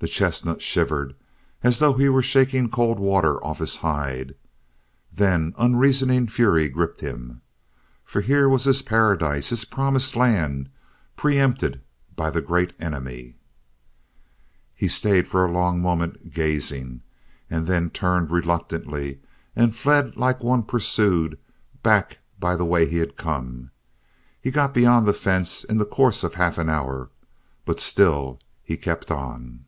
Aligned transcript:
The 0.00 0.08
chestnut 0.08 0.60
shivered 0.60 1.16
as 1.62 1.78
though 1.78 1.94
he 1.94 2.10
were 2.10 2.20
shaking 2.20 2.68
cold 2.70 2.98
water 3.00 3.42
off 3.42 3.58
his 3.60 3.76
hide, 3.76 4.26
and 4.32 4.36
then 5.12 5.54
unreasoning 5.56 6.26
fury 6.28 6.68
gripped 6.68 7.00
him. 7.00 7.40
For 8.04 8.20
here 8.20 8.46
was 8.46 8.64
his 8.64 8.82
paradise, 8.82 9.48
his 9.48 9.64
Promised 9.64 10.14
Land, 10.14 10.68
pre 11.16 11.38
empted 11.38 11.80
by 12.14 12.28
the 12.30 12.42
Great 12.42 12.74
Enemy! 12.78 13.36
He 14.74 14.88
stayed 14.88 15.26
for 15.26 15.42
a 15.42 15.50
long 15.50 15.80
moment 15.80 16.34
gazing, 16.34 17.00
and 17.48 17.66
then 17.66 17.88
turned 17.88 18.30
reluctantly 18.30 19.20
and 19.56 19.74
fled 19.74 20.18
like 20.18 20.44
one 20.44 20.64
pursued 20.64 21.38
back 21.82 22.18
by 22.38 22.56
the 22.56 22.66
way 22.66 22.84
he 22.86 22.98
had 22.98 23.16
come. 23.16 23.70
He 24.38 24.50
got 24.50 24.74
beyond 24.74 25.06
the 25.08 25.14
fence 25.14 25.64
in 25.64 25.78
the 25.78 25.86
course 25.86 26.22
of 26.24 26.34
half 26.34 26.58
an 26.58 26.68
hour, 26.68 27.08
but 27.64 27.80
still 27.80 28.38
he 28.62 28.76
kept 28.76 29.10
on. 29.10 29.64